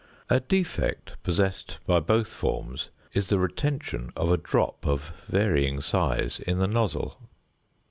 A 0.31 0.39
defect 0.39 1.21
possessed 1.21 1.77
by 1.85 1.99
both 1.99 2.29
forms 2.33 2.89
is 3.13 3.27
the 3.27 3.37
retention 3.37 4.11
of 4.15 4.31
a 4.31 4.37
drop 4.37 4.87
of 4.87 5.13
varying 5.29 5.79
size 5.79 6.39
in 6.39 6.57
the 6.57 6.65
nozzle. 6.65 7.19